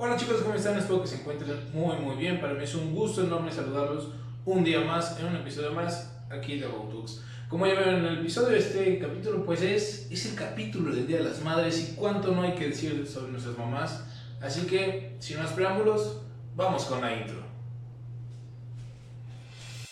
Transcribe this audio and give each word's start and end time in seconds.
Hola 0.00 0.16
chicos, 0.16 0.42
¿cómo 0.42 0.54
están? 0.54 0.78
Espero 0.78 1.02
que 1.02 1.08
se 1.08 1.16
encuentren 1.16 1.58
muy 1.74 1.96
muy 1.96 2.14
bien. 2.14 2.40
Para 2.40 2.54
mí 2.54 2.62
es 2.62 2.72
un 2.76 2.94
gusto 2.94 3.24
enorme 3.24 3.50
saludarlos 3.50 4.10
un 4.44 4.62
día 4.62 4.78
más, 4.82 5.18
en 5.18 5.26
un 5.26 5.34
episodio 5.34 5.72
más, 5.72 6.16
aquí 6.30 6.56
de 6.56 6.68
Bowtux. 6.68 7.24
Como 7.48 7.66
ya 7.66 7.74
ven 7.74 7.96
en 7.96 8.04
el 8.04 8.18
episodio 8.20 8.50
de 8.50 8.58
este 8.58 9.00
capítulo, 9.00 9.44
pues 9.44 9.60
es, 9.60 10.06
es 10.08 10.26
el 10.26 10.36
capítulo 10.36 10.94
del 10.94 11.08
Día 11.08 11.16
de 11.16 11.24
las 11.24 11.42
Madres 11.42 11.80
y 11.80 11.96
cuánto 11.96 12.30
no 12.30 12.42
hay 12.42 12.52
que 12.52 12.68
decir 12.68 13.08
sobre 13.08 13.32
nuestras 13.32 13.58
mamás. 13.58 14.04
Así 14.40 14.68
que, 14.68 15.16
sin 15.18 15.38
más 15.38 15.50
preámbulos, 15.50 16.20
vamos 16.54 16.84
con 16.84 17.00
la 17.00 17.16
intro. 17.16 17.42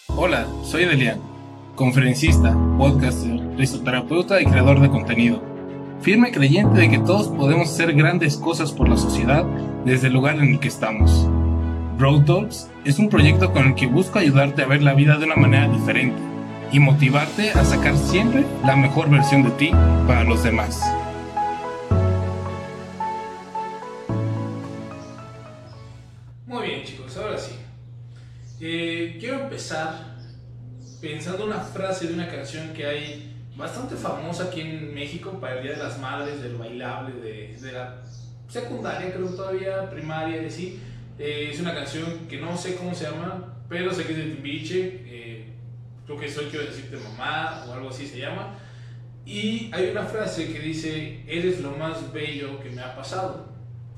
Hola, 0.06 0.46
soy 0.62 0.84
Delian, 0.84 1.20
conferencista, 1.74 2.56
podcaster, 2.78 3.40
risoterapeuta 3.56 4.40
y 4.40 4.44
creador 4.44 4.80
de 4.80 4.88
contenido 4.88 5.55
firme 6.00 6.30
creyente 6.30 6.80
de 6.80 6.90
que 6.90 6.98
todos 6.98 7.28
podemos 7.28 7.68
hacer 7.68 7.92
grandes 7.94 8.36
cosas 8.36 8.72
por 8.72 8.88
la 8.88 8.96
sociedad 8.96 9.44
desde 9.84 10.08
el 10.08 10.12
lugar 10.12 10.36
en 10.36 10.54
el 10.54 10.60
que 10.60 10.68
estamos. 10.68 11.28
Road 11.98 12.24
Talks 12.24 12.70
es 12.84 12.98
un 12.98 13.08
proyecto 13.08 13.52
con 13.52 13.68
el 13.68 13.74
que 13.74 13.86
busco 13.86 14.18
ayudarte 14.18 14.62
a 14.62 14.66
ver 14.66 14.82
la 14.82 14.94
vida 14.94 15.16
de 15.16 15.24
una 15.24 15.36
manera 15.36 15.68
diferente 15.68 16.20
y 16.70 16.78
motivarte 16.78 17.50
a 17.50 17.64
sacar 17.64 17.96
siempre 17.96 18.44
la 18.64 18.76
mejor 18.76 19.08
versión 19.08 19.42
de 19.42 19.50
ti 19.50 19.70
para 20.06 20.24
los 20.24 20.42
demás. 20.42 20.80
Muy 26.46 26.66
bien 26.66 26.84
chicos, 26.84 27.16
ahora 27.16 27.38
sí. 27.38 27.52
Eh, 28.60 29.16
quiero 29.18 29.42
empezar 29.44 30.16
pensando 31.00 31.44
una 31.46 31.60
frase 31.60 32.08
de 32.08 32.14
una 32.14 32.28
canción 32.28 32.72
que 32.72 32.86
hay 32.86 33.35
bastante 33.56 33.96
famosa 33.96 34.44
aquí 34.44 34.60
en 34.60 34.94
México 34.94 35.38
para 35.40 35.56
el 35.56 35.62
Día 35.62 35.72
de 35.72 35.82
las 35.82 35.98
Madres, 35.98 36.42
del 36.42 36.56
bailable, 36.56 37.20
de, 37.20 37.56
de 37.56 37.72
la 37.72 38.02
secundaria, 38.48 39.12
creo 39.12 39.28
todavía, 39.28 39.88
primaria, 39.90 40.42
y 40.42 40.46
así. 40.46 40.80
Eh, 41.18 41.48
es 41.50 41.60
una 41.60 41.74
canción 41.74 42.26
que 42.28 42.38
no 42.38 42.56
sé 42.56 42.76
cómo 42.76 42.94
se 42.94 43.04
llama, 43.04 43.54
pero 43.68 43.92
sé 43.92 44.04
que 44.04 44.12
es 44.12 44.18
de 44.18 44.24
Timbiche. 44.24 45.02
Eh, 45.06 45.54
creo 46.04 46.18
que 46.18 46.28
soy 46.28 46.46
quiero 46.46 46.66
decirte 46.66 46.98
mamá 46.98 47.64
o 47.68 47.72
algo 47.72 47.88
así 47.88 48.06
se 48.06 48.18
llama. 48.18 48.58
Y 49.24 49.70
hay 49.72 49.90
una 49.90 50.04
frase 50.04 50.52
que 50.52 50.60
dice, 50.60 51.24
eres 51.26 51.60
lo 51.60 51.72
más 51.72 52.12
bello 52.12 52.60
que 52.60 52.70
me 52.70 52.82
ha 52.82 52.94
pasado. 52.94 53.46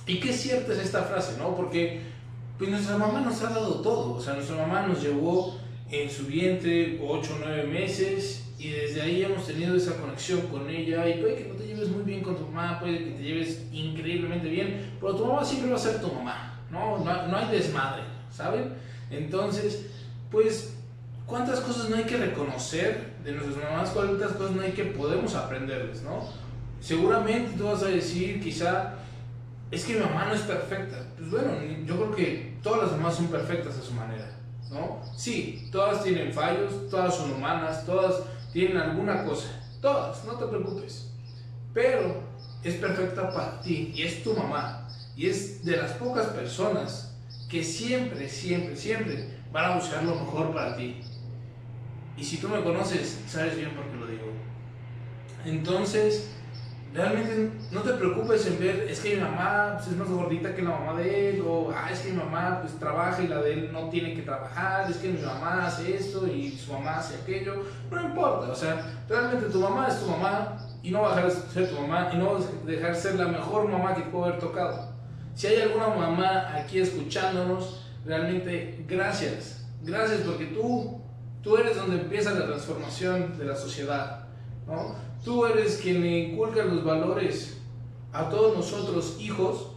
Y 0.06 0.20
qué 0.20 0.32
cierta 0.32 0.72
es 0.72 0.78
esta 0.78 1.02
frase, 1.02 1.36
¿no? 1.38 1.54
Porque 1.54 2.00
pues 2.56 2.70
nuestra 2.70 2.96
mamá 2.96 3.20
nos 3.20 3.42
ha 3.42 3.50
dado 3.50 3.82
todo. 3.82 4.14
O 4.14 4.20
sea, 4.20 4.34
nuestra 4.34 4.56
mamá 4.56 4.86
nos 4.86 5.02
llevó 5.02 5.58
en 5.90 6.08
su 6.08 6.26
vientre 6.26 6.98
8 7.02 7.34
o 7.34 7.38
9 7.44 7.64
meses 7.64 8.47
y 8.58 8.70
desde 8.70 9.00
ahí 9.00 9.22
hemos 9.22 9.46
tenido 9.46 9.76
esa 9.76 9.96
conexión 9.96 10.40
con 10.48 10.68
ella 10.68 11.08
y 11.08 11.20
puede 11.20 11.36
que 11.36 11.48
no 11.48 11.54
te 11.54 11.64
lleves 11.64 11.88
muy 11.90 12.02
bien 12.02 12.22
con 12.22 12.36
tu 12.36 12.44
mamá, 12.46 12.80
puede 12.80 12.98
que 12.98 13.10
te 13.12 13.22
lleves 13.22 13.62
increíblemente 13.72 14.48
bien, 14.48 14.96
pero 15.00 15.14
tu 15.14 15.26
mamá 15.26 15.44
siempre 15.44 15.70
va 15.70 15.76
a 15.76 15.80
ser 15.80 16.00
tu 16.00 16.12
mamá, 16.12 16.60
¿no? 16.68 16.98
No, 16.98 17.36
hay 17.36 17.56
desmadre, 17.56 18.02
¿saben? 18.32 18.74
Entonces, 19.10 19.86
pues, 20.28 20.74
¿cuántas 21.24 21.60
cosas 21.60 21.88
no 21.88 21.96
hay 21.96 22.04
que 22.04 22.16
reconocer 22.16 23.14
de 23.22 23.32
nuestras 23.32 23.58
mamás? 23.58 23.90
¿Cuántas 23.90 24.32
cosas 24.32 24.56
no 24.56 24.62
hay 24.62 24.72
que 24.72 24.84
podemos 24.86 25.36
aprenderles, 25.36 26.02
¿no? 26.02 26.28
Seguramente 26.80 27.56
tú 27.56 27.64
vas 27.64 27.84
a 27.84 27.88
decir, 27.88 28.42
quizá, 28.42 28.94
es 29.70 29.84
que 29.84 29.94
mi 29.94 30.00
mamá 30.00 30.26
no 30.26 30.34
es 30.34 30.40
perfecta. 30.40 31.06
Pues 31.16 31.30
bueno, 31.30 31.52
yo 31.86 31.94
creo 31.94 32.10
que 32.10 32.58
todas 32.60 32.82
las 32.82 32.92
mamás 32.98 33.14
son 33.14 33.28
perfectas 33.28 33.78
a 33.78 33.82
su 33.82 33.92
manera, 33.92 34.36
¿no? 34.68 35.00
Sí, 35.16 35.68
todas 35.70 36.02
tienen 36.02 36.32
fallos, 36.32 36.90
todas 36.90 37.14
son 37.14 37.32
humanas, 37.32 37.86
todas 37.86 38.22
tienen 38.52 38.76
alguna 38.76 39.24
cosa. 39.24 39.48
Todas, 39.80 40.24
no 40.24 40.34
te 40.34 40.46
preocupes. 40.46 41.10
Pero 41.72 42.22
es 42.62 42.74
perfecta 42.74 43.32
para 43.32 43.60
ti 43.60 43.92
y 43.94 44.02
es 44.02 44.22
tu 44.22 44.34
mamá. 44.34 44.88
Y 45.16 45.28
es 45.28 45.64
de 45.64 45.76
las 45.76 45.92
pocas 45.92 46.26
personas 46.28 47.16
que 47.48 47.64
siempre, 47.64 48.28
siempre, 48.28 48.76
siempre 48.76 49.38
van 49.52 49.72
a 49.72 49.76
buscar 49.76 50.04
lo 50.04 50.14
mejor 50.14 50.52
para 50.52 50.76
ti. 50.76 51.00
Y 52.16 52.24
si 52.24 52.38
tú 52.38 52.48
me 52.48 52.62
conoces, 52.62 53.20
sabes 53.26 53.56
bien 53.56 53.74
por 53.74 53.84
qué 53.86 53.96
lo 53.96 54.06
digo. 54.06 54.32
Entonces, 55.44 56.28
realmente 56.94 57.50
no 57.70 57.82
te 57.82 57.92
preocupes 57.94 58.46
en 58.46 58.58
ver, 58.58 58.86
es 58.88 59.00
que 59.00 59.16
mi 59.16 59.20
mamá 59.22 59.74
pues, 59.76 59.88
es 59.88 59.96
más 59.96 60.08
gordita 60.08 60.54
que 60.54 60.62
la 60.62 60.70
mamá 60.70 60.94
de 60.94 61.30
él, 61.30 61.44
o 61.46 61.70
ah, 61.74 61.90
es 61.92 62.00
que 62.00 62.10
mi 62.10 62.16
mamá 62.16 62.60
pues 62.60 62.78
trabaja 62.78 63.22
y 63.22 63.28
la 63.28 63.42
de 63.42 63.52
él 63.52 63.72
no 63.72 63.88
tiene 63.90 64.14
que 64.14 64.22
trabajar, 64.22 64.90
es 64.90 64.96
que 64.96 65.08
mi 65.08 65.20
mamá 65.20 65.66
hace 65.66 65.94
esto 65.94 66.26
y 66.26 66.50
su 66.50 66.72
mamá 66.72 66.98
hace 66.98 67.16
aquello, 67.16 67.64
no 67.90 68.02
importa, 68.02 68.50
o 68.50 68.54
sea, 68.54 69.02
realmente 69.08 69.46
tu 69.46 69.60
mamá 69.60 69.88
es 69.88 70.00
tu 70.00 70.06
mamá 70.06 70.56
y 70.82 70.90
no 70.90 71.02
va 71.02 71.12
a 71.12 71.16
dejar 71.16 71.32
de 71.32 71.52
ser 71.52 71.70
tu 71.70 71.80
mamá 71.80 72.10
y 72.12 72.16
no 72.16 72.32
va 72.32 72.38
a 72.38 72.66
dejar 72.66 72.94
de 72.94 73.00
ser 73.00 73.14
la 73.16 73.28
mejor 73.28 73.68
mamá 73.68 73.94
que 73.94 74.02
puede 74.02 74.26
haber 74.26 74.40
tocado. 74.40 74.92
Si 75.34 75.46
hay 75.46 75.60
alguna 75.60 75.88
mamá 75.88 76.56
aquí 76.56 76.80
escuchándonos, 76.80 77.84
realmente 78.04 78.84
gracias, 78.88 79.66
gracias 79.82 80.22
porque 80.22 80.46
tú, 80.46 81.00
tú 81.42 81.56
eres 81.56 81.76
donde 81.76 82.00
empieza 82.00 82.32
la 82.32 82.46
transformación 82.46 83.38
de 83.38 83.44
la 83.44 83.54
sociedad, 83.54 84.24
¿no? 84.66 85.07
Tú 85.24 85.46
eres 85.46 85.78
quien 85.82 86.00
le 86.00 86.18
inculca 86.18 86.64
los 86.64 86.84
valores 86.84 87.58
a 88.12 88.28
todos 88.28 88.56
nosotros, 88.56 89.16
hijos, 89.20 89.68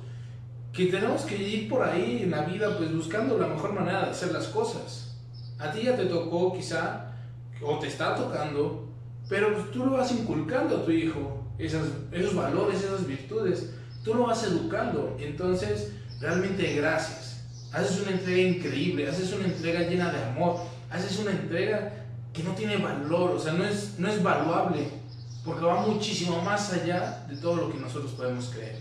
que 0.72 0.86
tenemos 0.86 1.24
que 1.24 1.36
ir 1.36 1.68
por 1.68 1.84
ahí 1.84 2.22
en 2.24 2.32
la 2.32 2.44
vida, 2.44 2.78
pues 2.78 2.94
buscando 2.96 3.38
la 3.38 3.48
mejor 3.48 3.74
manera 3.74 4.06
de 4.06 4.12
hacer 4.12 4.32
las 4.32 4.48
cosas. 4.48 5.18
A 5.60 5.72
ti 5.72 5.84
ya 5.84 5.98
te 5.98 6.06
tocó 6.06 6.54
quizá, 6.54 7.14
o 7.62 7.78
te 7.80 7.88
está 7.88 8.16
tocando, 8.16 8.88
pero 9.28 9.50
tú 9.72 9.86
lo 9.86 9.92
vas 9.94 10.12
inculcando 10.12 10.78
a 10.78 10.86
tu 10.86 10.92
hijo, 10.92 11.44
esos 11.58 12.36
valores, 12.36 12.84
esas 12.84 13.06
virtudes, 13.06 13.74
tú 14.04 14.14
lo 14.14 14.28
vas 14.28 14.44
educando. 14.44 15.18
Entonces, 15.20 15.92
realmente 16.20 16.76
gracias. 16.76 17.46
Haces 17.74 18.02
una 18.02 18.12
entrega 18.12 18.42
increíble, 18.42 19.10
haces 19.10 19.34
una 19.34 19.46
entrega 19.46 19.82
llena 19.82 20.12
de 20.12 20.24
amor, 20.24 20.58
haces 20.90 21.20
una 21.20 21.32
entrega 21.32 21.94
que 22.34 22.44
no 22.44 22.52
tiene 22.52 22.78
valor, 22.78 23.32
o 23.32 23.40
sea, 23.40 23.54
no 23.54 23.66
es, 23.66 23.96
no 23.98 24.08
es 24.08 24.22
valuable 24.22 25.01
porque 25.44 25.66
va 25.66 25.82
muchísimo 25.82 26.42
más 26.42 26.72
allá 26.74 27.26
de 27.28 27.36
todo 27.38 27.56
lo 27.56 27.72
que 27.72 27.80
nosotros 27.80 28.12
podemos 28.12 28.50
creer. 28.50 28.80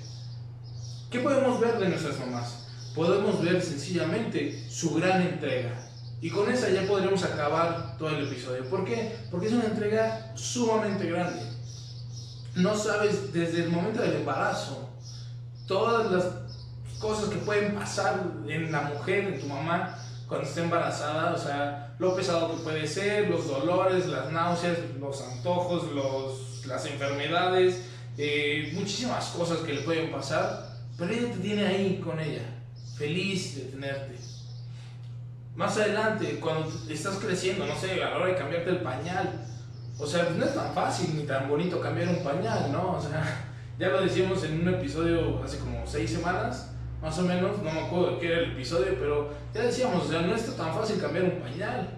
¿Qué 1.11 1.21
podemos 1.21 1.59
ver 1.61 1.79
de 1.79 1.89
nuestras 1.89 2.19
mamás? 2.19 2.67
Podemos 2.95 3.43
ver 3.43 3.63
sencillamente 3.63 4.69
su 4.71 4.95
gran 4.95 5.23
entrega. 5.23 5.89
Y 6.21 6.29
con 6.31 6.51
esa 6.53 6.69
ya 6.69 6.87
podremos 6.87 7.25
acabar 7.25 7.97
todo 7.99 8.11
el 8.11 8.27
episodio. 8.27 8.69
¿Por 8.69 8.85
qué? 8.85 9.17
Porque 9.31 9.47
es 9.47 9.53
una 9.53 9.65
entrega 9.65 10.33
sumamente 10.35 11.09
grande. 11.09 11.43
No 12.57 12.77
sabes 12.77 13.33
desde 13.33 13.65
el 13.65 13.71
momento 13.71 14.03
del 14.03 14.17
embarazo 14.17 14.91
todas 15.67 16.11
las 16.11 16.25
cosas 17.01 17.31
que 17.31 17.37
pueden 17.37 17.75
pasar 17.75 18.23
en 18.47 18.71
la 18.71 18.83
mujer, 18.83 19.25
en 19.25 19.41
tu 19.41 19.47
mamá, 19.47 19.97
cuando 20.29 20.47
está 20.47 20.63
embarazada, 20.63 21.33
o 21.33 21.39
sea, 21.39 21.90
lo 22.01 22.17
pesado 22.17 22.57
que 22.57 22.63
puede 22.63 22.87
ser, 22.87 23.29
los 23.29 23.47
dolores, 23.47 24.07
las 24.07 24.33
náuseas, 24.33 24.79
los 24.99 25.23
antojos, 25.23 25.93
los 25.93 26.67
las 26.67 26.87
enfermedades, 26.87 27.83
eh, 28.17 28.71
muchísimas 28.75 29.27
cosas 29.29 29.59
que 29.59 29.75
le 29.75 29.83
pueden 29.83 30.11
pasar, 30.11 30.79
pero 30.97 31.13
ella 31.13 31.33
te 31.33 31.39
tiene 31.39 31.67
ahí 31.67 32.01
con 32.03 32.19
ella, 32.19 32.43
feliz 32.97 33.57
de 33.57 33.63
tenerte. 33.63 34.17
Más 35.57 35.77
adelante, 35.77 36.39
cuando 36.41 36.73
estás 36.89 37.17
creciendo, 37.17 37.67
no 37.67 37.77
sé, 37.77 38.03
a 38.03 38.11
la 38.11 38.17
hora 38.17 38.27
de 38.27 38.37
cambiarte 38.37 38.71
el 38.71 38.81
pañal, 38.81 39.47
o 39.99 40.07
sea, 40.07 40.31
no 40.31 40.45
es 40.45 40.55
tan 40.55 40.73
fácil 40.75 41.17
ni 41.17 41.25
tan 41.25 41.49
bonito 41.49 41.81
cambiar 41.81 42.09
un 42.09 42.25
pañal, 42.25 42.73
¿no? 42.73 42.93
O 42.93 43.01
sea, 43.01 43.47
ya 43.79 43.89
lo 43.89 44.01
decíamos 44.01 44.43
en 44.45 44.61
un 44.61 44.75
episodio 44.75 45.43
hace 45.43 45.59
como 45.59 45.87
seis 45.87 46.11
semanas, 46.11 46.70
más 47.03 47.19
o 47.19 47.23
menos, 47.23 47.59
no 47.63 47.73
me 47.73 47.81
acuerdo 47.81 48.13
de 48.13 48.19
qué 48.19 48.27
era 48.27 48.39
el 48.39 48.53
episodio, 48.53 48.95
pero 48.99 49.31
ya 49.55 49.63
decíamos, 49.63 50.05
o 50.05 50.09
sea, 50.09 50.21
no 50.23 50.35
está 50.35 50.55
tan 50.55 50.75
fácil 50.75 51.01
cambiar 51.01 51.25
un 51.25 51.41
pañal. 51.41 51.89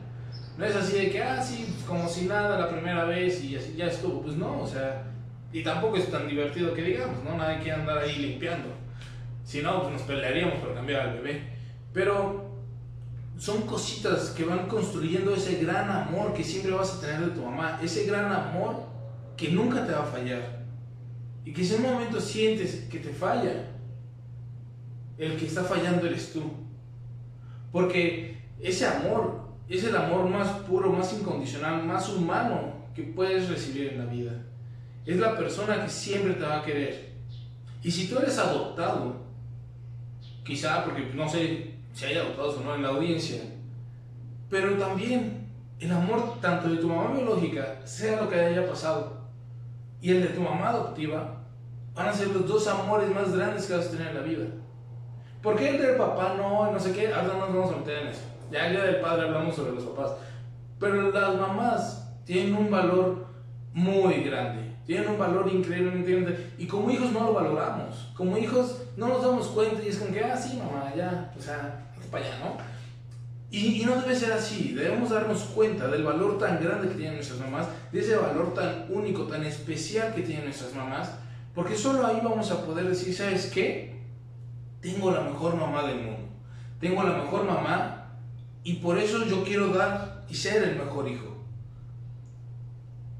No 0.56 0.64
es 0.64 0.76
así 0.76 0.96
de 0.96 1.10
que, 1.10 1.22
ah, 1.22 1.42
sí, 1.42 1.76
como 1.86 2.08
si 2.08 2.26
nada 2.26 2.58
la 2.58 2.68
primera 2.68 3.04
vez 3.04 3.42
y 3.42 3.56
así 3.56 3.74
ya 3.76 3.86
estuvo. 3.86 4.22
Pues 4.22 4.36
no, 4.36 4.60
o 4.60 4.66
sea, 4.66 5.04
y 5.52 5.62
tampoco 5.62 5.96
es 5.96 6.10
tan 6.10 6.28
divertido 6.28 6.72
que 6.72 6.82
digamos, 6.82 7.24
¿no? 7.24 7.36
Nadie 7.36 7.58
quiere 7.58 7.80
andar 7.80 7.98
ahí 7.98 8.16
limpiando. 8.16 8.68
Si 9.44 9.60
no, 9.60 9.82
pues 9.82 9.92
nos 9.94 10.02
pelearíamos 10.02 10.58
por 10.58 10.74
cambiar 10.74 11.00
al 11.00 11.14
bebé. 11.14 11.42
Pero 11.92 12.50
son 13.38 13.62
cositas 13.62 14.30
que 14.30 14.44
van 14.44 14.68
construyendo 14.68 15.34
ese 15.34 15.56
gran 15.62 15.90
amor 15.90 16.32
que 16.32 16.44
siempre 16.44 16.72
vas 16.72 16.94
a 16.94 17.00
tener 17.00 17.20
de 17.20 17.30
tu 17.32 17.42
mamá. 17.44 17.80
Ese 17.82 18.06
gran 18.06 18.30
amor 18.30 18.84
que 19.36 19.50
nunca 19.50 19.84
te 19.86 19.92
va 19.92 20.02
a 20.02 20.06
fallar. 20.06 20.62
Y 21.44 21.52
que 21.52 21.64
si 21.64 21.74
en 21.74 21.84
un 21.84 21.92
momento 21.94 22.20
sientes 22.20 22.86
que 22.90 23.00
te 23.00 23.12
falla, 23.12 23.68
el 25.22 25.36
que 25.36 25.46
está 25.46 25.62
fallando 25.62 26.06
eres 26.06 26.32
tú. 26.32 26.42
Porque 27.70 28.42
ese 28.60 28.86
amor 28.86 29.42
es 29.68 29.84
el 29.84 29.96
amor 29.96 30.28
más 30.28 30.48
puro, 30.60 30.92
más 30.92 31.12
incondicional, 31.12 31.84
más 31.84 32.08
humano 32.08 32.74
que 32.94 33.04
puedes 33.04 33.48
recibir 33.48 33.92
en 33.92 33.98
la 33.98 34.06
vida. 34.06 34.32
Es 35.06 35.16
la 35.18 35.36
persona 35.36 35.82
que 35.82 35.88
siempre 35.88 36.34
te 36.34 36.44
va 36.44 36.58
a 36.58 36.64
querer. 36.64 37.12
Y 37.82 37.90
si 37.90 38.08
tú 38.08 38.18
eres 38.18 38.38
adoptado, 38.38 39.16
quizá 40.44 40.84
porque 40.84 41.12
no 41.14 41.28
sé 41.28 41.74
si 41.92 42.04
hay 42.04 42.16
adoptados 42.16 42.58
o 42.58 42.64
no 42.64 42.74
en 42.74 42.82
la 42.82 42.88
audiencia, 42.88 43.42
pero 44.50 44.76
también 44.76 45.48
el 45.78 45.90
amor 45.90 46.40
tanto 46.40 46.68
de 46.68 46.76
tu 46.76 46.88
mamá 46.88 47.12
biológica, 47.12 47.80
sea 47.84 48.22
lo 48.22 48.28
que 48.28 48.38
haya 48.38 48.68
pasado, 48.68 49.22
y 50.00 50.10
el 50.10 50.22
de 50.22 50.28
tu 50.28 50.40
mamá 50.40 50.70
adoptiva, 50.70 51.44
van 51.94 52.08
a 52.08 52.12
ser 52.12 52.28
los 52.28 52.46
dos 52.46 52.66
amores 52.68 53.10
más 53.10 53.34
grandes 53.34 53.66
que 53.66 53.76
vas 53.76 53.86
a 53.86 53.90
tener 53.90 54.08
en 54.08 54.14
la 54.14 54.20
vida. 54.22 54.44
¿Por 55.42 55.56
qué 55.56 55.70
el 55.70 55.82
del 55.82 55.96
papá 55.96 56.34
no? 56.36 56.70
No 56.70 56.78
sé 56.78 56.92
qué. 56.92 57.12
Ahora 57.12 57.34
no 57.34 57.46
nos 57.46 57.54
vamos 57.54 57.74
a 57.74 57.78
meter 57.78 57.98
en 58.02 58.08
eso. 58.08 58.22
Ya 58.50 58.66
el 58.66 58.72
día 58.74 58.84
del 58.84 59.00
padre 59.00 59.26
hablamos 59.26 59.56
sobre 59.56 59.72
los 59.72 59.84
papás. 59.84 60.12
Pero 60.78 61.10
las 61.10 61.34
mamás 61.36 62.08
tienen 62.24 62.54
un 62.54 62.70
valor 62.70 63.26
muy 63.72 64.22
grande. 64.22 64.72
Tienen 64.86 65.08
un 65.08 65.18
valor 65.18 65.48
increíblemente 65.52 66.12
grande. 66.12 66.52
Y 66.58 66.66
como 66.66 66.90
hijos 66.90 67.12
no 67.12 67.24
lo 67.24 67.32
valoramos. 67.32 68.12
Como 68.16 68.38
hijos 68.38 68.82
no 68.96 69.08
nos 69.08 69.22
damos 69.22 69.48
cuenta 69.48 69.82
y 69.82 69.88
es 69.88 69.98
como 69.98 70.12
que, 70.12 70.24
ah, 70.24 70.36
sí, 70.36 70.56
mamá, 70.58 70.92
ya, 70.96 71.32
o 71.36 71.42
sea, 71.42 71.90
para 72.10 72.24
allá, 72.24 72.38
¿no? 72.40 72.56
Y, 73.50 73.82
y, 73.82 73.84
no 73.84 73.96
debe 73.96 74.14
ser 74.14 74.32
así. 74.32 74.72
Debemos 74.72 75.10
darnos 75.10 75.42
cuenta 75.54 75.88
del 75.88 76.04
valor 76.04 76.38
tan 76.38 76.62
grande 76.62 76.88
que 76.88 76.94
tienen 76.94 77.16
nuestras 77.16 77.40
mamás, 77.40 77.66
de 77.90 78.00
ese 78.00 78.16
valor 78.16 78.54
tan 78.54 78.86
único, 78.88 79.24
tan 79.24 79.44
especial 79.44 80.14
que 80.14 80.22
tienen 80.22 80.44
nuestras 80.44 80.74
mamás, 80.74 81.10
porque 81.54 81.76
solo 81.76 82.06
ahí 82.06 82.20
vamos 82.22 82.50
a 82.50 82.64
poder 82.64 82.88
decir, 82.88 83.14
¿sabes 83.14 83.50
qué? 83.52 83.91
Tengo 84.82 85.12
la 85.12 85.20
mejor 85.20 85.56
mamá 85.56 85.84
del 85.84 86.02
mundo. 86.02 86.28
Tengo 86.80 87.02
la 87.04 87.22
mejor 87.22 87.44
mamá 87.44 88.18
y 88.64 88.74
por 88.74 88.98
eso 88.98 89.24
yo 89.24 89.44
quiero 89.44 89.68
dar 89.68 90.24
y 90.28 90.34
ser 90.34 90.64
el 90.64 90.76
mejor 90.76 91.08
hijo. 91.08 91.36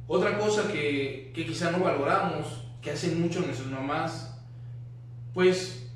Otra 0.08 0.38
cosa 0.38 0.70
que, 0.70 1.30
que 1.34 1.46
quizá 1.46 1.70
no 1.70 1.78
valoramos, 1.78 2.64
que 2.82 2.90
hacen 2.90 3.22
mucho 3.22 3.40
nuestras 3.40 3.68
mamás, 3.68 4.36
pues 5.32 5.88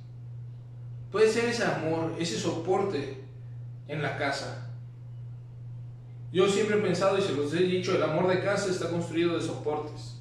puede 1.10 1.28
ser 1.28 1.46
ese 1.46 1.64
amor, 1.64 2.14
ese 2.18 2.38
soporte 2.38 3.24
en 3.88 4.02
la 4.02 4.16
casa. 4.16 4.70
Yo 6.32 6.48
siempre 6.48 6.78
he 6.78 6.82
pensado 6.82 7.18
y 7.18 7.22
se 7.22 7.32
los 7.32 7.52
he 7.54 7.62
dicho, 7.62 7.96
el 7.96 8.02
amor 8.02 8.28
de 8.28 8.42
casa 8.42 8.70
está 8.70 8.88
construido 8.88 9.36
de 9.36 9.42
soportes. 9.42 10.20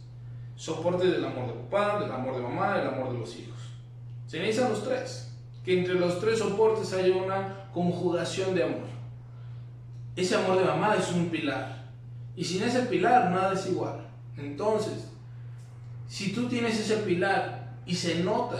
Soporte 0.56 1.06
del 1.08 1.24
amor 1.24 1.48
de 1.48 1.54
papá, 1.54 2.00
del 2.00 2.12
amor 2.12 2.36
de 2.36 2.42
mamá, 2.42 2.78
del 2.78 2.88
amor 2.88 3.12
de 3.12 3.20
los 3.20 3.36
hijos. 3.36 3.60
Se 4.26 4.40
necesitan 4.40 4.72
los 4.72 4.84
tres. 4.84 5.35
Que 5.66 5.80
entre 5.80 5.96
los 5.96 6.20
tres 6.20 6.40
soportes 6.40 6.94
haya 6.94 7.16
una 7.16 7.70
conjugación 7.74 8.54
de 8.56 8.64
amor. 8.64 8.86
Ese 10.16 10.36
amor 10.36 10.60
de 10.60 10.66
mamá 10.66 10.96
es 10.96 11.12
un 11.12 11.30
pilar. 11.30 11.84
Y 12.36 12.44
sin 12.44 12.64
ese 12.64 12.84
pilar 12.84 13.32
nada 13.32 13.54
es 13.54 13.68
igual. 13.68 14.08
Entonces, 14.38 15.12
si 16.08 16.32
tú 16.34 16.48
tienes 16.48 16.80
ese 16.80 16.98
pilar 16.98 17.76
y 17.86 17.96
se 17.96 18.24
nota 18.24 18.58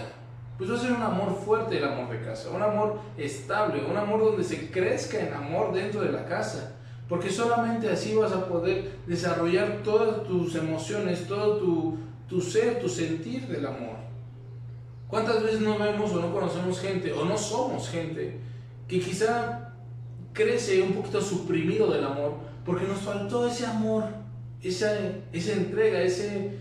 pues 0.58 0.72
va 0.72 0.76
a 0.76 0.80
ser 0.80 0.94
un 0.94 1.02
amor 1.02 1.36
fuerte 1.36 1.78
el 1.78 1.84
amor 1.84 2.10
de 2.10 2.22
casa, 2.22 2.50
un 2.50 2.62
amor 2.62 3.00
estable, 3.18 3.84
un 3.84 3.98
amor 3.98 4.22
donde 4.22 4.44
se 4.44 4.72
crezca 4.72 5.20
en 5.20 5.34
amor 5.34 5.74
dentro 5.74 6.02
de 6.02 6.12
la 6.12 6.26
casa. 6.26 6.72
Porque 7.10 7.30
solamente 7.30 7.90
así 7.90 8.16
vas 8.16 8.32
a 8.32 8.48
poder 8.48 9.00
desarrollar 9.06 9.82
todas 9.84 10.24
tus 10.24 10.56
emociones, 10.56 11.28
todo 11.28 11.58
tu, 11.58 11.98
tu 12.28 12.42
ser, 12.42 12.80
tu 12.80 12.90
sentir 12.90 13.48
del 13.48 13.66
amor. 13.66 13.98
¿Cuántas 15.08 15.44
veces 15.44 15.62
no 15.62 15.78
vemos 15.78 16.12
o 16.12 16.20
no 16.20 16.34
conocemos 16.34 16.80
gente 16.80 17.14
o 17.14 17.26
no 17.26 17.38
somos 17.38 17.90
gente 17.90 18.40
que 18.88 19.00
quizá 19.00 19.74
crece 20.34 20.82
un 20.82 20.94
poquito 20.94 21.22
suprimido 21.22 21.92
del 21.92 22.04
amor 22.04 22.38
porque 22.66 22.88
nos 22.88 23.00
faltó 23.00 23.48
ese 23.48 23.66
amor, 23.66 24.06
esa, 24.62 24.92
esa 25.32 25.54
entrega, 25.54 26.02
ese, 26.02 26.58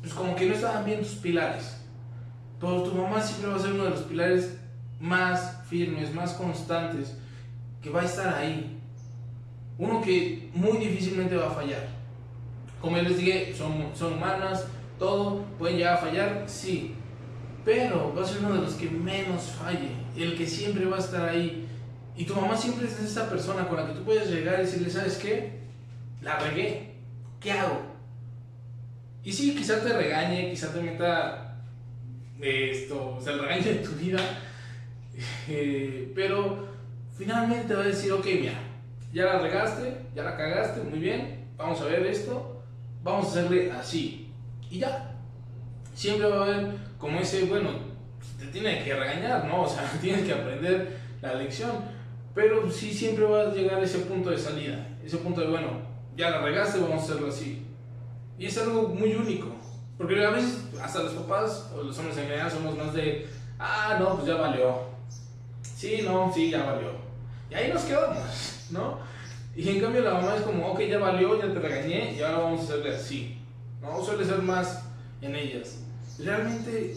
pues 0.00 0.12
como 0.12 0.34
que 0.34 0.46
no 0.46 0.54
estaban 0.54 0.84
bien 0.84 1.00
tus 1.00 1.14
pilares. 1.14 1.76
Pero 2.60 2.82
tu 2.82 2.92
mamá 2.92 3.22
siempre 3.22 3.50
va 3.50 3.56
a 3.56 3.60
ser 3.60 3.72
uno 3.72 3.84
de 3.84 3.90
los 3.90 4.00
pilares 4.00 4.56
más 5.00 5.64
firmes, 5.68 6.12
más 6.12 6.32
constantes, 6.32 7.16
que 7.80 7.90
va 7.90 8.02
a 8.02 8.04
estar 8.04 8.34
ahí. 8.34 8.80
Uno 9.78 10.00
que 10.00 10.50
muy 10.54 10.78
difícilmente 10.78 11.36
va 11.36 11.46
a 11.46 11.54
fallar. 11.54 11.86
Como 12.80 12.96
ya 12.96 13.04
les 13.04 13.16
dije, 13.16 13.54
son, 13.56 13.90
son 13.94 14.14
humanas, 14.14 14.66
todo, 14.98 15.42
pueden 15.58 15.78
llegar 15.78 15.94
a 15.94 15.98
fallar, 15.98 16.44
sí. 16.46 16.94
Pero 17.64 18.14
va 18.14 18.22
a 18.22 18.26
ser 18.26 18.44
uno 18.44 18.54
de 18.54 18.60
los 18.60 18.74
que 18.74 18.90
menos 18.90 19.42
falle, 19.58 19.90
el 20.16 20.36
que 20.36 20.46
siempre 20.46 20.84
va 20.84 20.96
a 20.96 21.00
estar 21.00 21.28
ahí. 21.28 21.66
Y 22.16 22.24
tu 22.24 22.34
mamá 22.34 22.56
siempre 22.56 22.86
es 22.86 23.00
esa 23.00 23.28
persona 23.28 23.66
con 23.66 23.76
la 23.76 23.86
que 23.86 23.94
tú 23.94 24.04
puedes 24.04 24.28
llegar 24.30 24.60
y 24.60 24.64
decirle, 24.64 24.90
¿sabes 24.90 25.16
qué? 25.16 25.60
La 26.22 26.38
regué. 26.38 26.94
¿Qué 27.40 27.52
hago? 27.52 27.80
Y 29.24 29.32
sí, 29.32 29.54
quizá 29.54 29.82
te 29.82 29.92
regañe, 29.92 30.50
quizá 30.50 30.72
te 30.72 30.80
meta 30.80 31.56
esto, 32.40 33.16
o 33.16 33.20
sea, 33.20 33.32
el 33.32 33.40
regaño 33.40 33.64
de 33.64 33.74
tu 33.76 33.92
vida. 33.92 34.18
Eh, 35.48 36.12
pero 36.14 36.66
finalmente 37.16 37.68
te 37.68 37.74
va 37.74 37.82
a 37.82 37.86
decir, 37.86 38.12
ok, 38.12 38.26
mira, 38.26 38.60
ya 39.12 39.24
la 39.26 39.38
regaste, 39.38 39.96
ya 40.14 40.24
la 40.24 40.36
cagaste, 40.36 40.82
muy 40.82 40.98
bien, 40.98 41.46
vamos 41.56 41.80
a 41.80 41.84
ver 41.84 42.04
esto, 42.06 42.62
vamos 43.02 43.26
a 43.26 43.30
hacerle 43.30 43.70
así. 43.70 44.32
Y 44.70 44.80
ya. 44.80 45.13
Siempre 45.94 46.28
va 46.28 46.38
a 46.38 46.42
haber 46.42 46.74
como 46.98 47.20
ese, 47.20 47.44
bueno, 47.44 47.70
te 48.38 48.46
tiene 48.46 48.82
que 48.84 48.94
regañar, 48.94 49.46
¿no? 49.46 49.62
O 49.62 49.68
sea, 49.68 49.90
tienes 50.00 50.26
que 50.26 50.32
aprender 50.32 50.96
la 51.22 51.34
lección. 51.34 51.72
Pero 52.34 52.70
sí 52.70 52.92
siempre 52.92 53.24
va 53.24 53.42
a 53.42 53.52
llegar 53.52 53.78
a 53.78 53.84
ese 53.84 53.98
punto 54.00 54.30
de 54.30 54.38
salida, 54.38 54.88
ese 55.04 55.18
punto 55.18 55.40
de, 55.40 55.46
bueno, 55.46 55.68
ya 56.16 56.30
la 56.30 56.42
regaste, 56.42 56.80
vamos 56.80 57.02
a 57.02 57.04
hacerlo 57.04 57.28
así. 57.28 57.64
Y 58.38 58.46
es 58.46 58.58
algo 58.58 58.88
muy 58.88 59.14
único. 59.14 59.54
Porque 59.96 60.24
a 60.24 60.30
veces 60.30 60.64
hasta 60.82 61.04
los 61.04 61.12
papás 61.12 61.70
o 61.72 61.82
los 61.82 61.96
hombres 61.98 62.18
en 62.18 62.24
general 62.24 62.50
somos 62.50 62.76
más 62.76 62.92
de, 62.92 63.28
ah, 63.58 63.96
no, 64.00 64.16
pues 64.16 64.26
ya 64.26 64.34
valió. 64.34 64.80
Sí, 65.62 66.00
no, 66.04 66.32
sí, 66.34 66.50
ya 66.50 66.64
valió. 66.64 66.90
Y 67.50 67.54
ahí 67.54 67.72
nos 67.72 67.82
quedamos, 67.82 68.18
¿no? 68.70 68.98
Y 69.56 69.68
en 69.68 69.80
cambio 69.80 70.02
la 70.02 70.14
mamá 70.14 70.34
es 70.36 70.42
como, 70.42 70.72
ok, 70.72 70.80
ya 70.80 70.98
valió, 70.98 71.40
ya 71.40 71.52
te 71.52 71.60
regañé 71.60 72.14
y 72.14 72.22
ahora 72.22 72.38
vamos 72.38 72.60
a 72.60 72.64
hacerle 72.64 72.96
así. 72.96 73.38
¿no? 73.80 74.02
Suele 74.02 74.24
ser 74.24 74.42
más 74.42 74.82
en 75.20 75.36
ellas. 75.36 75.83
Realmente 76.18 76.96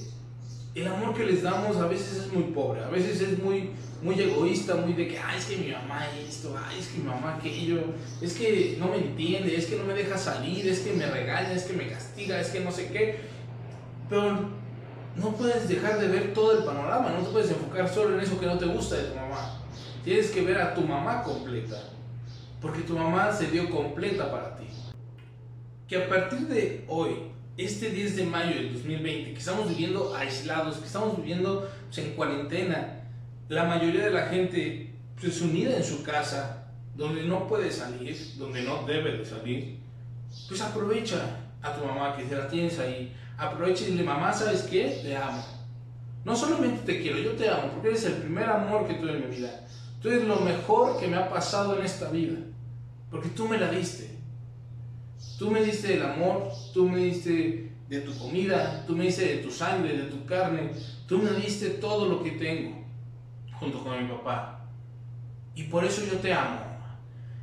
el 0.75 0.87
amor 0.87 1.15
que 1.15 1.25
les 1.25 1.43
damos 1.43 1.77
a 1.77 1.87
veces 1.87 2.25
es 2.25 2.33
muy 2.33 2.43
pobre, 2.43 2.83
a 2.83 2.89
veces 2.89 3.21
es 3.21 3.39
muy 3.39 3.71
muy 4.01 4.19
egoísta, 4.19 4.75
muy 4.75 4.93
de 4.93 5.07
que, 5.07 5.17
ay, 5.17 5.37
es 5.39 5.45
que 5.45 5.57
mi 5.57 5.71
mamá 5.71 6.05
esto, 6.27 6.55
ay, 6.57 6.79
es 6.79 6.87
que 6.87 6.99
mi 6.99 7.05
mamá 7.05 7.35
aquello, 7.35 7.81
es 8.21 8.33
que 8.33 8.77
no 8.79 8.89
me 8.89 8.97
entiende, 8.97 9.55
es 9.55 9.65
que 9.65 9.75
no 9.75 9.85
me 9.85 9.93
deja 9.93 10.17
salir, 10.17 10.67
es 10.67 10.79
que 10.79 10.93
me 10.93 11.09
regaña, 11.09 11.51
es 11.51 11.63
que 11.63 11.73
me 11.73 11.87
castiga, 11.87 12.39
es 12.39 12.49
que 12.49 12.59
no 12.59 12.71
sé 12.71 12.89
qué. 12.89 13.19
Pero 14.09 14.49
no 15.15 15.31
puedes 15.35 15.67
dejar 15.67 15.99
de 15.99 16.07
ver 16.07 16.33
todo 16.33 16.59
el 16.59 16.63
panorama, 16.63 17.09
no 17.09 17.23
te 17.23 17.31
puedes 17.31 17.49
enfocar 17.49 17.89
solo 17.89 18.15
en 18.15 18.21
eso 18.21 18.39
que 18.39 18.45
no 18.45 18.57
te 18.57 18.65
gusta 18.65 18.97
de 18.97 19.03
tu 19.03 19.15
mamá. 19.15 19.61
Tienes 20.03 20.29
que 20.29 20.41
ver 20.41 20.61
a 20.61 20.73
tu 20.73 20.81
mamá 20.81 21.23
completa, 21.23 21.81
porque 22.61 22.81
tu 22.81 22.97
mamá 22.97 23.33
se 23.33 23.47
dio 23.47 23.69
completa 23.69 24.31
para 24.31 24.55
ti. 24.55 24.67
Que 25.87 26.03
a 26.03 26.07
partir 26.07 26.47
de 26.47 26.85
hoy, 26.87 27.31
este 27.57 27.89
10 27.89 28.15
de 28.17 28.23
mayo 28.23 28.55
del 28.55 28.73
2020, 28.73 29.33
que 29.33 29.39
estamos 29.39 29.67
viviendo 29.69 30.15
aislados, 30.15 30.77
que 30.77 30.85
estamos 30.85 31.17
viviendo 31.17 31.67
pues, 31.87 31.97
en 31.97 32.13
cuarentena, 32.13 33.01
la 33.49 33.63
mayoría 33.63 34.05
de 34.05 34.11
la 34.11 34.27
gente 34.27 34.93
pues, 35.19 35.41
unida 35.41 35.75
en 35.75 35.83
su 35.83 36.03
casa, 36.03 36.71
donde 36.95 37.23
no 37.23 37.47
puede 37.47 37.71
salir, 37.71 38.15
donde 38.37 38.61
no 38.61 38.83
debe 38.85 39.17
de 39.17 39.25
salir, 39.25 39.79
pues 40.47 40.61
aprovecha 40.61 41.39
a 41.61 41.73
tu 41.73 41.83
mamá 41.83 42.15
que 42.15 42.23
te 42.23 42.35
la 42.35 42.47
tienes 42.47 42.77
ahí, 42.79 43.13
aprovecha 43.37 43.85
y 43.85 43.91
dile, 43.91 44.03
mamá, 44.03 44.31
¿sabes 44.33 44.63
qué? 44.63 44.99
Te 45.01 45.15
amo. 45.15 45.43
No 46.25 46.35
solamente 46.35 46.81
te 46.85 47.01
quiero, 47.01 47.19
yo 47.19 47.31
te 47.31 47.49
amo, 47.49 47.71
porque 47.73 47.89
eres 47.89 48.05
el 48.05 48.13
primer 48.13 48.49
amor 48.49 48.87
que 48.87 48.95
tuve 48.95 49.13
en 49.13 49.29
mi 49.29 49.35
vida. 49.35 49.65
Tú 50.01 50.09
eres 50.09 50.25
lo 50.25 50.39
mejor 50.41 50.99
que 50.99 51.07
me 51.07 51.17
ha 51.17 51.29
pasado 51.29 51.77
en 51.77 51.85
esta 51.85 52.09
vida, 52.09 52.37
porque 53.09 53.29
tú 53.29 53.47
me 53.47 53.57
la 53.57 53.71
diste. 53.71 54.15
Tú 55.37 55.51
me 55.51 55.63
diste 55.63 55.95
el 55.95 56.03
amor, 56.03 56.51
tú 56.73 56.89
me 56.89 56.99
diste 56.99 57.71
de 57.89 58.01
tu 58.01 58.17
comida, 58.17 58.83
tú 58.85 58.95
me 58.95 59.05
diste 59.05 59.35
de 59.35 59.37
tu 59.37 59.51
sangre, 59.51 59.97
de 59.97 60.03
tu 60.03 60.25
carne, 60.25 60.71
tú 61.07 61.19
me 61.19 61.31
diste 61.31 61.69
todo 61.71 62.07
lo 62.07 62.23
que 62.23 62.31
tengo 62.31 62.83
junto 63.59 63.83
con 63.83 64.01
mi 64.01 64.11
papá. 64.11 64.65
Y 65.55 65.63
por 65.63 65.85
eso 65.85 66.03
yo 66.05 66.19
te 66.19 66.33
amo. 66.33 66.59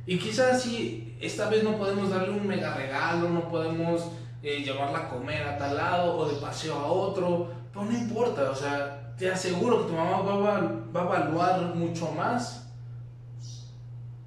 Y 0.05 0.17
quizás 0.17 0.61
si 0.61 1.15
esta 1.19 1.49
vez 1.49 1.63
no 1.63 1.77
podemos 1.77 2.09
darle 2.09 2.31
un 2.31 2.47
mega 2.47 2.75
regalo, 2.75 3.29
no 3.29 3.49
podemos 3.49 4.09
eh, 4.43 4.61
llevarla 4.63 4.99
a 4.99 5.09
comer 5.09 5.43
a 5.43 5.57
tal 5.57 5.75
lado 5.75 6.17
o 6.17 6.29
de 6.29 6.35
paseo 6.35 6.75
a 6.75 6.85
otro, 6.85 7.51
pero 7.73 7.85
no 7.85 7.91
importa, 7.91 8.51
o 8.51 8.55
sea, 8.55 9.15
te 9.17 9.31
aseguro 9.31 9.81
que 9.81 9.91
tu 9.91 9.97
mamá 9.97 10.21
va 10.21 10.57
a, 10.57 10.61
va 10.95 11.01
a 11.01 11.19
evaluar 11.19 11.75
mucho 11.75 12.11
más 12.11 12.71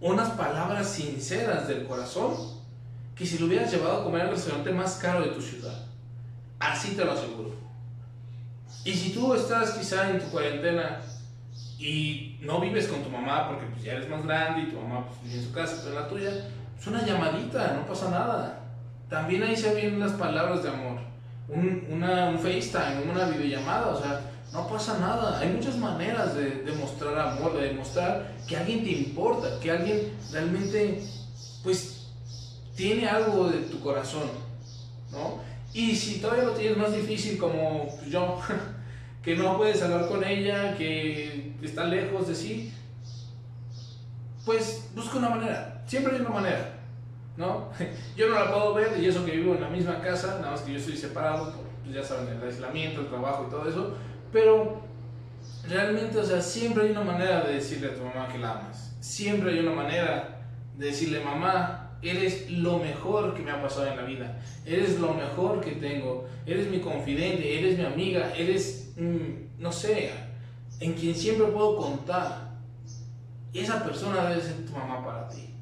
unas 0.00 0.30
palabras 0.30 0.88
sinceras 0.88 1.68
del 1.68 1.86
corazón 1.86 2.57
que 3.18 3.26
si 3.26 3.36
lo 3.38 3.46
hubieras 3.46 3.72
llevado 3.72 4.00
a 4.00 4.04
comer 4.04 4.22
al 4.22 4.30
restaurante 4.30 4.70
más 4.70 4.94
caro 4.96 5.22
de 5.22 5.30
tu 5.30 5.42
ciudad. 5.42 5.86
Así 6.60 6.94
te 6.94 7.04
lo 7.04 7.12
aseguro. 7.12 7.52
Y 8.84 8.92
si 8.92 9.10
tú 9.10 9.34
estás 9.34 9.72
quizá 9.72 10.08
en 10.10 10.20
tu 10.20 10.26
cuarentena 10.26 11.00
y 11.78 12.38
no 12.42 12.60
vives 12.60 12.86
con 12.86 13.02
tu 13.02 13.10
mamá 13.10 13.48
porque 13.48 13.66
pues, 13.66 13.82
ya 13.82 13.94
eres 13.94 14.08
más 14.08 14.24
grande 14.24 14.62
y 14.62 14.70
tu 14.70 14.80
mamá 14.80 15.04
pues, 15.06 15.20
vive 15.24 15.40
en 15.40 15.44
su 15.44 15.52
casa, 15.52 15.80
pero 15.82 15.96
en 15.96 16.02
la 16.02 16.08
tuya, 16.08 16.30
es 16.78 16.86
una 16.86 17.04
llamadita, 17.04 17.74
no 17.74 17.86
pasa 17.86 18.08
nada. 18.08 18.60
También 19.10 19.42
ahí 19.42 19.56
se 19.56 19.74
vienen 19.74 19.98
las 19.98 20.12
palabras 20.12 20.62
de 20.62 20.68
amor. 20.68 21.00
Un, 21.48 21.86
una, 21.90 22.28
un 22.28 22.38
FaceTime, 22.38 23.10
una 23.10 23.24
videollamada, 23.24 23.88
o 23.88 24.00
sea, 24.00 24.20
no 24.52 24.68
pasa 24.68 24.98
nada. 24.98 25.40
Hay 25.40 25.48
muchas 25.48 25.76
maneras 25.76 26.36
de 26.36 26.62
demostrar 26.62 27.18
amor, 27.18 27.56
de 27.58 27.68
demostrar 27.68 28.32
que 28.46 28.56
alguien 28.56 28.84
te 28.84 28.90
importa, 28.92 29.58
que 29.60 29.70
alguien 29.70 30.12
realmente, 30.30 31.02
pues, 31.64 31.97
tiene 32.78 33.08
algo 33.08 33.48
de 33.48 33.58
tu 33.62 33.80
corazón, 33.80 34.30
¿no? 35.10 35.40
Y 35.74 35.96
si 35.96 36.20
todavía 36.20 36.44
lo 36.44 36.52
tienes 36.52 36.78
más 36.78 36.94
difícil 36.94 37.36
como 37.36 37.88
yo, 38.08 38.40
que 39.22 39.34
no 39.34 39.56
puedes 39.58 39.82
hablar 39.82 40.06
con 40.06 40.22
ella, 40.22 40.76
que 40.76 41.54
está 41.60 41.86
lejos 41.86 42.28
de 42.28 42.36
sí, 42.36 42.72
pues 44.46 44.90
busca 44.94 45.18
una 45.18 45.30
manera, 45.30 45.82
siempre 45.88 46.14
hay 46.14 46.20
una 46.20 46.30
manera, 46.30 46.78
¿no? 47.36 47.68
Yo 48.16 48.28
no 48.28 48.34
la 48.36 48.52
puedo 48.52 48.74
ver 48.74 48.96
y 49.02 49.06
eso 49.06 49.26
que 49.26 49.32
vivo 49.32 49.56
en 49.56 49.60
la 49.60 49.68
misma 49.68 50.00
casa, 50.00 50.38
nada 50.38 50.52
más 50.52 50.60
que 50.60 50.72
yo 50.72 50.78
estoy 50.78 50.96
separado, 50.96 51.52
pues 51.82 51.96
ya 51.96 52.04
saben, 52.04 52.28
el 52.28 52.48
aislamiento, 52.48 53.00
el 53.00 53.08
trabajo 53.08 53.46
y 53.48 53.50
todo 53.50 53.68
eso, 53.68 53.96
pero 54.32 54.82
realmente, 55.68 56.16
o 56.16 56.24
sea, 56.24 56.40
siempre 56.40 56.84
hay 56.84 56.90
una 56.92 57.02
manera 57.02 57.40
de 57.40 57.54
decirle 57.54 57.88
a 57.88 57.94
tu 57.96 58.04
mamá 58.04 58.28
que 58.28 58.38
la 58.38 58.52
amas, 58.52 58.96
siempre 59.00 59.50
hay 59.50 59.58
una 59.58 59.72
manera 59.72 60.42
de 60.76 60.86
decirle, 60.86 61.24
mamá, 61.24 61.87
eres 62.02 62.50
lo 62.50 62.78
mejor 62.78 63.34
que 63.34 63.42
me 63.42 63.50
ha 63.50 63.62
pasado 63.62 63.86
en 63.86 63.96
la 63.96 64.04
vida, 64.04 64.40
eres 64.64 64.98
lo 64.98 65.14
mejor 65.14 65.60
que 65.60 65.72
tengo, 65.72 66.26
eres 66.46 66.68
mi 66.68 66.80
confidente, 66.80 67.58
eres 67.58 67.78
mi 67.78 67.84
amiga, 67.84 68.32
eres, 68.36 68.92
mm, 68.96 69.60
no 69.60 69.72
sé, 69.72 70.10
en 70.80 70.94
quien 70.94 71.14
siempre 71.14 71.46
puedo 71.46 71.76
contar. 71.76 72.48
Esa 73.52 73.82
persona 73.82 74.28
debe 74.28 74.42
ser 74.42 74.66
tu 74.66 74.72
mamá 74.72 75.04
para 75.04 75.28
ti. 75.28 75.54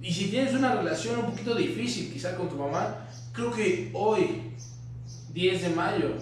Y 0.00 0.12
si 0.12 0.28
tienes 0.28 0.54
una 0.54 0.74
relación 0.74 1.18
un 1.18 1.26
poquito 1.26 1.54
difícil 1.54 2.12
quizá 2.12 2.36
con 2.36 2.48
tu 2.48 2.56
mamá, 2.56 3.08
creo 3.32 3.50
que 3.50 3.90
hoy, 3.92 4.52
10 5.32 5.62
de 5.62 5.68
mayo, 5.70 6.16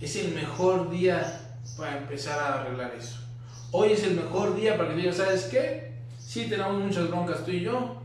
es 0.00 0.16
el 0.16 0.34
mejor 0.34 0.90
día 0.90 1.40
para 1.76 1.98
empezar 1.98 2.38
a 2.38 2.60
arreglar 2.60 2.92
eso. 2.98 3.18
Hoy 3.70 3.92
es 3.92 4.02
el 4.02 4.14
mejor 4.14 4.54
día 4.54 4.76
para 4.76 4.90
que 4.90 4.96
digas, 4.96 5.16
¿sabes 5.16 5.44
qué? 5.44 5.92
Sí 6.18 6.48
tenemos 6.50 6.82
muchas 6.82 7.08
broncas 7.08 7.44
tú 7.44 7.52
y 7.52 7.60
yo, 7.60 8.01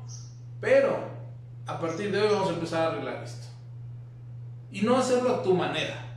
pero 0.60 0.98
a 1.66 1.80
partir 1.80 2.12
de 2.12 2.22
hoy 2.22 2.30
vamos 2.32 2.50
a 2.50 2.54
empezar 2.54 2.82
a 2.82 2.88
arreglar 2.94 3.24
esto. 3.24 3.48
Y 4.72 4.82
no 4.82 4.98
hacerlo 4.98 5.36
a 5.36 5.44
tu 5.44 5.54
manera, 5.54 6.08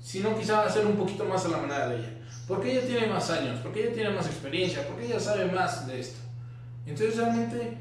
sino 0.00 0.36
quizá 0.36 0.64
hacerlo 0.64 0.90
un 0.90 0.96
poquito 0.96 1.24
más 1.24 1.44
a 1.44 1.48
la 1.48 1.58
manera 1.58 1.88
de 1.88 1.96
ella. 1.98 2.18
Porque 2.46 2.72
ella 2.72 2.86
tiene 2.86 3.06
más 3.06 3.30
años, 3.30 3.60
porque 3.62 3.82
ella 3.82 3.94
tiene 3.94 4.10
más 4.10 4.26
experiencia, 4.26 4.86
porque 4.86 5.06
ella 5.06 5.20
sabe 5.20 5.46
más 5.46 5.86
de 5.86 6.00
esto. 6.00 6.20
Entonces 6.86 7.16
realmente 7.16 7.78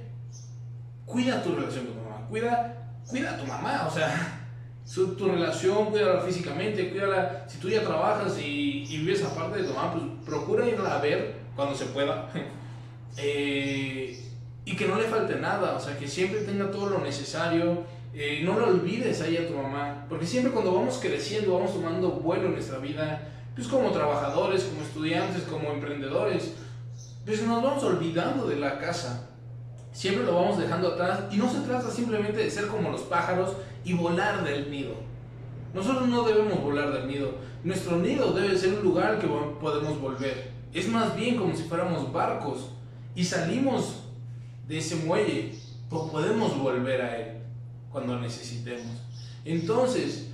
cuida 1.06 1.42
tu 1.42 1.56
relación 1.56 1.86
con 1.86 1.96
tu 1.96 2.02
mamá, 2.02 2.28
cuida, 2.28 2.90
cuida 3.08 3.34
a 3.34 3.38
tu 3.38 3.46
mamá, 3.46 3.88
o 3.88 3.92
sea, 3.92 4.50
su, 4.86 5.16
tu 5.16 5.30
relación, 5.30 5.86
cuídala 5.86 6.22
físicamente, 6.22 6.90
cuídala, 6.90 7.46
si 7.48 7.60
tú 7.60 7.70
ya 7.70 7.82
trabajas 7.84 8.38
y, 8.40 8.84
y, 8.90 8.98
vives 8.98 9.24
aparte 9.24 9.62
de 9.62 9.70
tu 9.70 9.74
mamá, 9.74 9.94
pues 9.94 10.04
procura 10.26 10.68
irla 10.68 10.98
a 10.98 11.02
ver 11.02 11.36
cuando 11.56 11.74
se 11.74 11.86
pueda. 11.86 12.30
eh, 13.18 14.27
y 14.68 14.76
que 14.76 14.86
no 14.86 14.98
le 14.98 15.06
falte 15.06 15.38
nada, 15.38 15.78
o 15.78 15.80
sea, 15.80 15.98
que 15.98 16.10
siempre 16.10 16.42
tenga 16.42 16.70
todo 16.70 16.90
lo 16.90 17.00
necesario. 17.00 17.86
Eh, 18.14 18.42
no 18.44 18.60
lo 18.60 18.68
olvides 18.68 19.22
ahí 19.22 19.38
a 19.38 19.48
tu 19.48 19.54
mamá, 19.54 20.06
porque 20.10 20.26
siempre 20.26 20.52
cuando 20.52 20.74
vamos 20.74 21.00
creciendo, 21.02 21.54
vamos 21.54 21.74
tomando 21.74 22.10
vuelo 22.12 22.48
en 22.48 22.52
nuestra 22.52 22.78
vida, 22.80 23.30
pues 23.56 23.66
como 23.70 23.92
trabajadores, 23.92 24.66
como 24.66 24.82
estudiantes, 24.82 25.44
como 25.44 25.72
emprendedores, 25.72 26.56
pues 27.26 27.42
nos 27.44 27.64
vamos 27.64 27.82
olvidando 27.86 28.46
de 28.46 28.58
la 28.58 28.78
casa. 28.78 29.30
Siempre 29.94 30.26
lo 30.26 30.36
vamos 30.36 30.58
dejando 30.58 30.90
atrás 30.90 31.22
y 31.32 31.38
no 31.38 31.50
se 31.50 31.62
trata 31.62 31.90
simplemente 31.90 32.40
de 32.40 32.52
ser 32.52 32.68
como 32.68 32.92
los 32.92 33.04
pájaros 33.04 33.54
y 33.86 33.94
volar 33.94 34.44
del 34.44 34.70
nido. 34.70 34.96
Nosotros 35.74 36.10
no 36.10 36.24
debemos 36.24 36.62
volar 36.62 36.92
del 36.92 37.08
nido. 37.08 37.36
Nuestro 37.64 37.96
nido 37.96 38.34
debe 38.34 38.58
ser 38.58 38.74
un 38.74 38.84
lugar 38.84 39.18
que 39.18 39.28
podemos 39.28 40.02
volver. 40.02 40.52
Es 40.74 40.90
más 40.90 41.16
bien 41.16 41.38
como 41.38 41.56
si 41.56 41.64
fuéramos 41.64 42.12
barcos 42.12 42.72
y 43.16 43.24
salimos 43.24 44.07
de 44.68 44.78
ese 44.78 44.96
muelle, 44.98 45.54
pues 45.90 46.12
podemos 46.12 46.58
volver 46.58 47.02
a 47.02 47.18
él 47.18 47.38
cuando 47.92 48.20
necesitemos. 48.20 49.02
Entonces, 49.46 50.28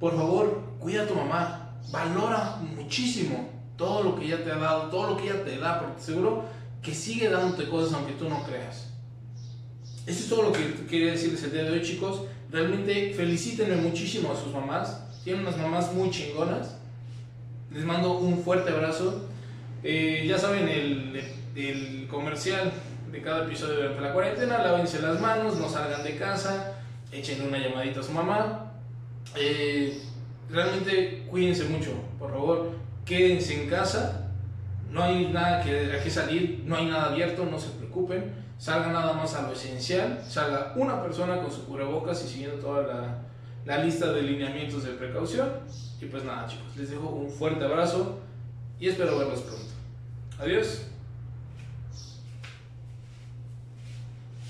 por 0.00 0.16
favor, 0.16 0.62
cuida 0.80 1.02
a 1.02 1.06
tu 1.06 1.14
mamá, 1.14 1.76
valora 1.90 2.56
muchísimo 2.76 3.50
todo 3.76 4.02
lo 4.02 4.16
que 4.16 4.26
ella 4.26 4.42
te 4.42 4.50
ha 4.50 4.56
dado, 4.56 4.90
todo 4.90 5.10
lo 5.10 5.16
que 5.16 5.24
ella 5.24 5.44
te 5.44 5.58
da, 5.58 5.80
porque 5.80 6.02
seguro 6.02 6.44
que 6.82 6.94
sigue 6.94 7.28
dándote 7.28 7.68
cosas 7.68 7.94
aunque 7.94 8.14
tú 8.14 8.28
no 8.28 8.42
creas. 8.44 8.88
Eso 10.06 10.20
es 10.20 10.28
todo 10.28 10.42
lo 10.42 10.52
que 10.52 10.86
quería 10.88 11.12
decirles 11.12 11.42
el 11.44 11.52
día 11.52 11.64
de 11.64 11.70
hoy, 11.70 11.82
chicos. 11.82 12.22
Realmente 12.50 13.14
felicítenme 13.14 13.76
muchísimo 13.76 14.32
a 14.32 14.36
sus 14.36 14.52
mamás. 14.52 14.98
Tienen 15.22 15.42
unas 15.42 15.56
mamás 15.56 15.92
muy 15.94 16.10
chingonas. 16.10 16.76
Les 17.70 17.84
mando 17.84 18.18
un 18.18 18.42
fuerte 18.42 18.70
abrazo. 18.70 19.28
Eh, 19.84 20.24
ya 20.26 20.38
saben, 20.38 20.68
el, 20.68 21.22
el 21.54 22.08
comercial 22.08 22.72
de 23.12 23.20
cada 23.20 23.44
episodio 23.44 23.76
durante 23.76 24.00
la 24.00 24.12
cuarentena, 24.12 24.58
lávense 24.58 25.02
las 25.02 25.20
manos, 25.20 25.58
no 25.58 25.68
salgan 25.68 26.02
de 26.02 26.16
casa, 26.16 26.72
echen 27.12 27.46
una 27.46 27.58
llamadita 27.58 28.00
a 28.00 28.02
su 28.02 28.12
mamá. 28.12 28.72
Eh, 29.36 30.02
realmente 30.50 31.26
cuídense 31.30 31.64
mucho, 31.64 31.92
por 32.18 32.30
favor, 32.30 32.70
quédense 33.04 33.62
en 33.62 33.68
casa, 33.68 34.30
no 34.90 35.02
hay 35.02 35.28
nada 35.28 35.62
que, 35.62 36.00
que 36.02 36.10
salir, 36.10 36.62
no 36.64 36.76
hay 36.76 36.86
nada 36.86 37.12
abierto, 37.12 37.44
no 37.44 37.58
se 37.58 37.68
preocupen, 37.70 38.32
salgan 38.58 38.94
nada 38.94 39.12
más 39.12 39.34
a 39.34 39.42
lo 39.42 39.52
esencial, 39.52 40.22
salga 40.26 40.72
una 40.76 41.02
persona 41.02 41.40
con 41.42 41.52
su 41.52 41.66
cubrebocas 41.66 42.24
y 42.24 42.28
siguiendo 42.28 42.56
toda 42.56 42.82
la, 42.82 43.18
la 43.66 43.84
lista 43.84 44.10
de 44.10 44.22
lineamientos 44.22 44.84
de 44.84 44.92
precaución. 44.92 45.50
Y 46.00 46.06
pues 46.06 46.24
nada 46.24 46.46
chicos, 46.46 46.76
les 46.76 46.90
dejo 46.90 47.08
un 47.10 47.30
fuerte 47.30 47.64
abrazo 47.64 48.20
y 48.80 48.88
espero 48.88 49.18
verlos 49.18 49.40
pronto. 49.42 49.66
Adiós. 50.38 50.86